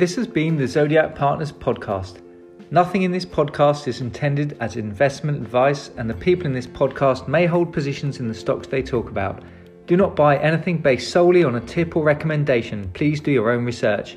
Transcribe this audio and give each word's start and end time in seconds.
This 0.00 0.16
has 0.16 0.26
been 0.26 0.56
the 0.56 0.66
Zodiac 0.66 1.14
Partners 1.14 1.52
podcast. 1.52 2.22
Nothing 2.70 3.02
in 3.02 3.12
this 3.12 3.26
podcast 3.26 3.86
is 3.86 4.00
intended 4.00 4.56
as 4.58 4.76
investment 4.76 5.36
advice, 5.36 5.90
and 5.98 6.08
the 6.08 6.14
people 6.14 6.46
in 6.46 6.54
this 6.54 6.66
podcast 6.66 7.28
may 7.28 7.44
hold 7.44 7.70
positions 7.70 8.18
in 8.18 8.26
the 8.26 8.32
stocks 8.32 8.66
they 8.66 8.82
talk 8.82 9.10
about. 9.10 9.42
Do 9.86 9.98
not 9.98 10.16
buy 10.16 10.38
anything 10.38 10.78
based 10.78 11.10
solely 11.10 11.44
on 11.44 11.56
a 11.56 11.60
tip 11.60 11.96
or 11.96 12.02
recommendation. 12.02 12.90
Please 12.94 13.20
do 13.20 13.30
your 13.30 13.50
own 13.50 13.66
research. 13.66 14.16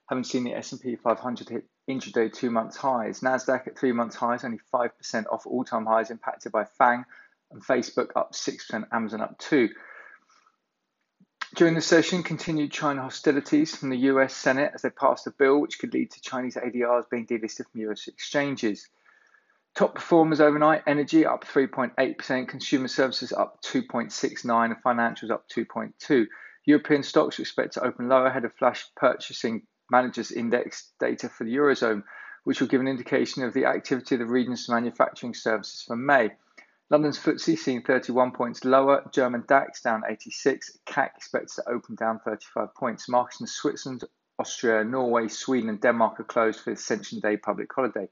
having 0.09 0.25
seen 0.25 0.43
the 0.43 0.53
S&P 0.53 0.97
500 0.97 1.47
hit 1.47 1.63
intraday 1.89 2.31
two 2.31 2.51
months 2.51 2.75
highs. 2.75 3.21
Nasdaq 3.21 3.67
at 3.67 3.79
three 3.79 3.93
months 3.93 4.17
highs, 4.17 4.43
only 4.43 4.59
5% 4.73 5.25
off 5.31 5.47
all-time 5.47 5.85
highs, 5.85 6.11
impacted 6.11 6.51
by 6.51 6.65
FANG 6.65 7.05
and 7.51 7.63
Facebook 7.63 8.09
up 8.17 8.33
6%, 8.33 8.87
Amazon 8.91 9.21
up 9.21 9.39
2 9.39 9.69
during 11.55 11.73
the 11.73 11.81
session, 11.81 12.23
continued 12.23 12.71
China 12.71 13.01
hostilities 13.01 13.75
from 13.75 13.89
the 13.89 13.97
US 13.97 14.33
Senate 14.33 14.71
as 14.73 14.83
they 14.83 14.89
passed 14.89 15.27
a 15.27 15.31
bill 15.31 15.59
which 15.59 15.79
could 15.79 15.93
lead 15.93 16.11
to 16.11 16.21
Chinese 16.21 16.55
ADRs 16.55 17.09
being 17.09 17.27
delisted 17.27 17.69
from 17.69 17.81
US 17.81 18.07
exchanges. 18.07 18.87
Top 19.73 19.95
performers 19.95 20.41
overnight 20.41 20.83
energy 20.85 21.25
up 21.25 21.45
3.8%, 21.45 22.47
consumer 22.47 22.87
services 22.89 23.31
up 23.31 23.61
2.69%, 23.61 24.65
and 24.65 24.83
financials 24.83 25.31
up 25.31 25.47
2.2%. 25.49 26.27
European 26.65 27.01
stocks 27.03 27.39
are 27.39 27.41
expected 27.41 27.79
to 27.79 27.85
open 27.85 28.09
lower 28.09 28.27
ahead 28.27 28.45
of 28.45 28.53
flash 28.53 28.85
purchasing 28.95 29.65
managers 29.89 30.31
index 30.31 30.91
data 30.99 31.29
for 31.29 31.43
the 31.43 31.55
Eurozone, 31.55 32.03
which 32.43 32.59
will 32.59 32.67
give 32.67 32.81
an 32.81 32.87
indication 32.87 33.43
of 33.43 33.53
the 33.53 33.65
activity 33.65 34.15
of 34.15 34.19
the 34.19 34.25
region's 34.25 34.67
manufacturing 34.69 35.33
services 35.33 35.83
for 35.87 35.95
May. 35.95 36.31
London's 36.89 37.17
FTSE 37.17 37.57
seen 37.57 37.81
31 37.81 38.31
points 38.31 38.65
lower, 38.65 39.09
German 39.13 39.45
DAX 39.47 39.81
down 39.81 40.03
86, 40.07 40.77
CAC 40.85 41.15
expected 41.15 41.55
to 41.55 41.69
open 41.69 41.95
down 41.95 42.19
35 42.19 42.75
points. 42.75 43.07
Markets 43.07 43.39
in 43.39 43.47
Switzerland, 43.47 44.03
Austria, 44.37 44.83
Norway, 44.83 45.29
Sweden, 45.29 45.69
and 45.69 45.79
Denmark 45.79 46.19
are 46.19 46.25
closed 46.25 46.59
for 46.59 46.71
Ascension 46.71 47.21
Day 47.21 47.37
public 47.37 47.71
holiday. 47.73 48.09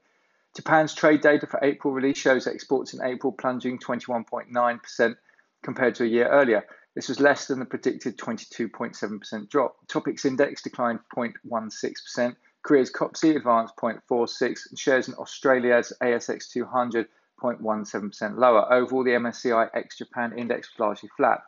Japan's 0.54 0.94
trade 0.94 1.20
data 1.20 1.46
for 1.46 1.60
April 1.62 1.94
release 1.94 2.18
shows 2.18 2.46
exports 2.46 2.92
in 2.92 3.04
April 3.04 3.32
plunging 3.32 3.78
21.9% 3.78 5.16
compared 5.62 5.94
to 5.94 6.04
a 6.04 6.08
year 6.08 6.28
earlier. 6.28 6.64
This 6.94 7.08
was 7.08 7.20
less 7.20 7.46
than 7.46 7.60
the 7.60 7.64
predicted 7.64 8.18
22.7% 8.18 9.48
drop. 9.48 9.76
TOPIX 9.86 10.24
index 10.24 10.62
declined 10.62 10.98
0.16%. 11.14 12.34
Korea's 12.62 12.92
KOSPI 12.92 13.36
advanced 13.36 13.76
0.46%, 13.76 14.70
and 14.70 14.78
shares 14.78 15.08
in 15.08 15.14
Australia's 15.14 15.92
ASX 16.02 16.50
200 16.50 17.06
0.17% 17.40 18.36
lower. 18.36 18.70
Overall, 18.72 19.04
the 19.04 19.12
MSCI 19.12 19.70
ex 19.72 19.96
Japan 19.96 20.36
index 20.36 20.68
was 20.72 20.80
largely 20.80 21.08
flat. 21.16 21.40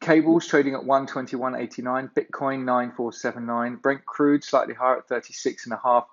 Cables 0.00 0.46
trading 0.46 0.74
at 0.74 0.82
121.89, 0.82 2.12
Bitcoin 2.14 2.64
9479, 2.64 3.76
Brent 3.76 4.04
crude 4.06 4.44
slightly 4.44 4.74
higher 4.74 4.98
at 4.98 5.08
36.5, 5.08 6.04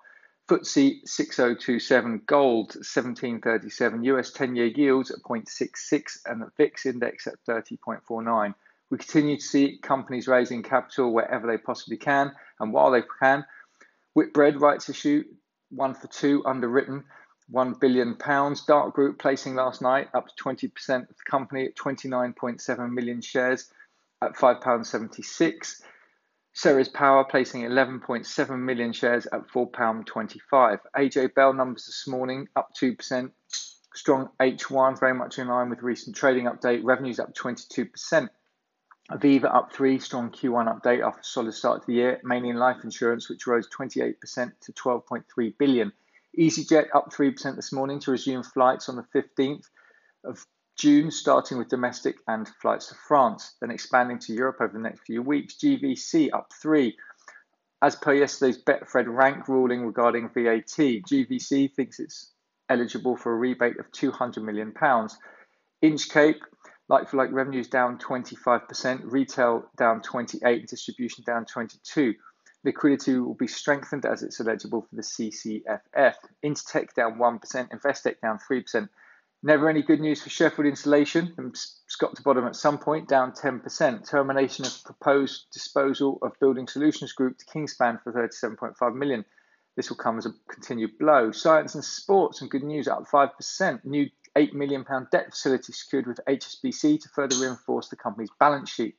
FTSE 0.48 1.00
6027, 1.04 2.22
gold 2.26 2.74
1737, 2.76 4.04
US 4.04 4.30
10 4.30 4.54
year 4.54 4.66
yields 4.66 5.10
at 5.10 5.22
0.66, 5.22 6.18
and 6.24 6.40
the 6.40 6.50
VIX 6.56 6.86
index 6.86 7.26
at 7.26 7.34
30.49. 7.48 8.54
We 8.90 8.98
continue 8.98 9.36
to 9.36 9.42
see 9.42 9.78
companies 9.78 10.28
raising 10.28 10.62
capital 10.62 11.12
wherever 11.12 11.48
they 11.48 11.58
possibly 11.58 11.96
can 11.96 12.32
and 12.60 12.72
while 12.72 12.92
they 12.92 13.02
can. 13.20 13.44
Whitbread 14.14 14.60
rights 14.60 14.88
issue, 14.88 15.24
one 15.70 15.94
for 15.94 16.06
two, 16.06 16.44
underwritten. 16.46 17.04
1 17.48 17.74
billion 17.74 18.16
pounds. 18.16 18.64
Dart 18.64 18.92
Group 18.92 19.18
placing 19.18 19.54
last 19.54 19.80
night 19.80 20.08
up 20.14 20.26
to 20.28 20.42
20% 20.42 20.68
of 21.02 21.08
the 21.08 21.30
company 21.30 21.66
at 21.66 21.76
29.7 21.76 22.90
million 22.92 23.20
shares 23.20 23.70
at 24.22 24.34
£5.76. 24.34 25.82
Ceres 26.56 26.88
Power 26.88 27.22
placing 27.22 27.64
11.7 27.64 28.58
million 28.58 28.90
shares 28.90 29.26
at 29.26 29.46
£4.25. 29.48 30.78
AJ 30.96 31.34
Bell 31.34 31.52
numbers 31.52 31.84
this 31.84 32.08
morning 32.08 32.48
up 32.56 32.70
2%. 32.74 33.30
Strong 33.94 34.30
H1, 34.40 34.98
very 34.98 35.12
much 35.12 35.38
in 35.38 35.48
line 35.48 35.68
with 35.68 35.82
recent 35.82 36.16
trading 36.16 36.46
update. 36.46 36.80
Revenues 36.82 37.20
up 37.20 37.34
22%. 37.34 38.30
Aviva 39.10 39.54
up 39.54 39.74
3%. 39.74 40.00
strong 40.00 40.30
Q1 40.30 40.80
update 40.80 41.06
after 41.06 41.20
a 41.20 41.24
solid 41.24 41.52
start 41.52 41.82
to 41.82 41.86
the 41.88 41.92
year, 41.92 42.20
mainly 42.24 42.48
in 42.48 42.56
life 42.56 42.78
insurance, 42.84 43.28
which 43.28 43.46
rose 43.46 43.68
28% 43.68 44.14
to 44.62 44.72
12.3 44.72 45.58
billion. 45.58 45.92
EasyJet 46.38 46.86
up 46.94 47.12
3% 47.12 47.56
this 47.56 47.70
morning 47.70 48.00
to 48.00 48.12
resume 48.12 48.42
flights 48.42 48.88
on 48.88 48.96
the 48.96 49.04
15th 49.14 49.66
of 50.24 50.46
June, 50.76 51.10
starting 51.10 51.58
with 51.58 51.68
domestic 51.68 52.16
and 52.28 52.48
flights 52.60 52.88
to 52.88 52.94
France, 53.08 53.54
then 53.60 53.70
expanding 53.70 54.18
to 54.20 54.32
Europe 54.32 54.56
over 54.60 54.72
the 54.72 54.78
next 54.78 55.00
few 55.06 55.22
weeks. 55.22 55.56
GVC 55.56 56.30
up 56.32 56.52
3 56.60 56.94
as 57.82 57.94
per 57.94 58.14
yesterday's 58.14 58.62
Betfred 58.62 59.04
rank 59.06 59.48
ruling 59.48 59.84
regarding 59.84 60.30
VAT, 60.30 60.76
GVC 60.76 61.74
thinks 61.74 62.00
it's 62.00 62.32
eligible 62.68 63.16
for 63.16 63.32
a 63.32 63.36
rebate 63.36 63.78
of 63.78 63.90
£200 63.92 64.42
million. 64.42 64.72
Inchcape, 65.82 66.40
like 66.88 67.08
for 67.08 67.16
like 67.18 67.32
revenues 67.32 67.68
down 67.68 67.98
25%, 67.98 69.00
retail 69.04 69.64
down 69.76 70.00
28%, 70.00 70.66
distribution 70.66 71.22
down 71.26 71.44
22. 71.44 72.14
Liquidity 72.64 73.18
will 73.18 73.34
be 73.34 73.46
strengthened 73.46 74.06
as 74.06 74.22
it's 74.22 74.40
eligible 74.40 74.82
for 74.82 74.96
the 74.96 75.02
CCFF. 75.02 76.14
Intertek 76.44 76.94
down 76.94 77.18
1%, 77.18 77.68
Investec 77.70 78.20
down 78.20 78.38
3%. 78.50 78.88
Never 79.42 79.68
any 79.68 79.82
good 79.82 80.00
news 80.00 80.22
for 80.22 80.30
Sheffield 80.30 80.66
Insulation, 80.66 81.34
and 81.36 81.54
Scott 81.88 82.16
to 82.16 82.22
bottom 82.22 82.46
at 82.46 82.56
some 82.56 82.78
point, 82.78 83.08
down 83.08 83.32
10%. 83.32 84.08
Termination 84.08 84.64
of 84.64 84.84
proposed 84.84 85.46
disposal 85.52 86.18
of 86.22 86.32
Building 86.40 86.66
Solutions 86.66 87.12
Group 87.12 87.38
to 87.38 87.44
Kingspan 87.46 88.02
for 88.02 88.12
37.5 88.12 88.94
million. 88.94 89.24
This 89.76 89.90
will 89.90 89.98
come 89.98 90.18
as 90.18 90.26
a 90.26 90.34
continued 90.48 90.98
blow. 90.98 91.32
Science 91.32 91.74
in 91.74 91.82
Sports, 91.82 92.38
some 92.38 92.48
good 92.48 92.64
news, 92.64 92.88
up 92.88 93.04
5%. 93.12 93.84
New 93.84 94.08
£8 94.36 94.52
million 94.52 94.84
debt 95.12 95.30
facility 95.30 95.72
secured 95.72 96.06
with 96.06 96.20
HSBC 96.28 97.00
to 97.02 97.08
further 97.10 97.36
reinforce 97.36 97.88
the 97.88 97.96
company's 97.96 98.30
balance 98.40 98.70
sheet. 98.70 98.96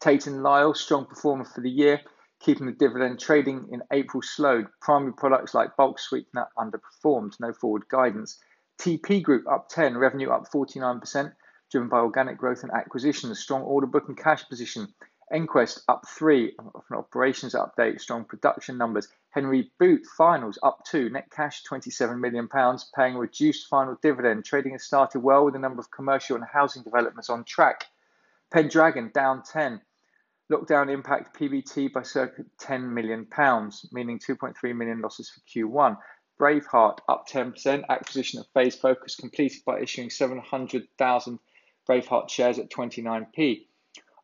Tate 0.00 0.26
and 0.26 0.42
Lyle, 0.42 0.74
strong 0.74 1.04
performer 1.04 1.44
for 1.44 1.60
the 1.60 1.70
year 1.70 2.00
keeping 2.40 2.66
the 2.66 2.72
dividend 2.72 3.20
trading 3.20 3.68
in 3.70 3.82
April 3.92 4.22
slowed. 4.22 4.66
Primary 4.80 5.12
products 5.12 5.54
like 5.54 5.76
bulk 5.76 5.98
sweetener 5.98 6.48
underperformed, 6.58 7.38
no 7.38 7.52
forward 7.52 7.86
guidance. 7.88 8.38
TP 8.80 9.22
Group 9.22 9.46
up 9.46 9.68
10, 9.68 9.98
revenue 9.98 10.30
up 10.30 10.50
49%, 10.50 11.32
driven 11.70 11.88
by 11.90 11.98
organic 11.98 12.38
growth 12.38 12.62
and 12.62 12.72
acquisitions, 12.72 13.38
strong 13.38 13.60
order 13.60 13.86
book 13.86 14.08
and 14.08 14.16
cash 14.16 14.48
position. 14.48 14.88
EnQuest 15.30 15.82
up 15.86 16.08
3, 16.08 16.56
an 16.58 16.96
operations 16.96 17.54
update, 17.54 18.00
strong 18.00 18.24
production 18.24 18.78
numbers. 18.78 19.06
Henry 19.28 19.70
Boot 19.78 20.06
finals 20.16 20.58
up 20.62 20.82
2, 20.86 21.10
net 21.10 21.30
cash 21.30 21.62
£27 21.70 22.18
million, 22.18 22.48
paying 22.96 23.16
reduced 23.16 23.68
final 23.68 23.98
dividend. 24.02 24.46
Trading 24.46 24.72
has 24.72 24.82
started 24.82 25.20
well 25.20 25.44
with 25.44 25.54
a 25.54 25.58
number 25.58 25.80
of 25.80 25.90
commercial 25.90 26.36
and 26.36 26.44
housing 26.50 26.82
developments 26.82 27.28
on 27.28 27.44
track. 27.44 27.84
Pendragon 28.50 29.10
down 29.14 29.42
10, 29.42 29.82
Lockdown 30.50 30.92
impact 30.92 31.38
PBT 31.38 31.92
by 31.92 32.02
circa 32.02 32.42
£10 32.60 32.90
million, 32.90 33.28
meaning 33.92 34.18
2.3 34.18 34.74
million 34.74 35.00
losses 35.00 35.30
for 35.30 35.40
Q1. 35.42 35.96
Braveheart 36.40 37.00
up 37.06 37.28
10%, 37.28 37.84
acquisition 37.90 38.40
of 38.40 38.46
Phase 38.54 38.74
Focus 38.74 39.14
completed 39.14 39.60
by 39.66 39.80
issuing 39.80 40.08
700,000 40.08 41.38
Braveheart 41.86 42.30
shares 42.30 42.58
at 42.58 42.70
29p. 42.70 43.66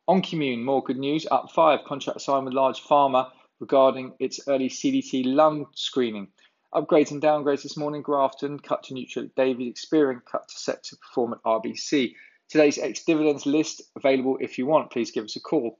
Oncimmune, 0.09 0.63
more 0.63 0.83
good 0.83 0.97
news, 0.97 1.27
up 1.29 1.51
5, 1.51 1.83
contract 1.85 2.21
signed 2.21 2.45
with 2.45 2.55
large 2.55 2.81
pharma 2.81 3.29
regarding 3.59 4.13
its 4.19 4.39
early 4.47 4.67
CDT 4.67 5.25
lung 5.25 5.67
screening. 5.75 6.27
Upgrades 6.73 7.11
and 7.11 7.21
downgrades 7.21 7.61
this 7.61 7.77
morning, 7.77 8.01
Grafton 8.01 8.57
cut 8.59 8.83
to 8.83 8.95
neutral 8.95 9.29
David 9.35 9.73
Experian 9.73 10.21
cut 10.25 10.47
to 10.47 10.57
set 10.57 10.83
to 10.85 10.97
perform 10.97 11.33
at 11.33 11.43
RBC. 11.43 12.15
Today's 12.49 12.79
ex 12.79 13.03
dividends 13.03 13.45
list 13.45 13.83
available 13.95 14.37
if 14.41 14.57
you 14.57 14.65
want. 14.65 14.89
Please 14.89 15.11
give 15.11 15.25
us 15.25 15.35
a 15.35 15.39
call. 15.39 15.77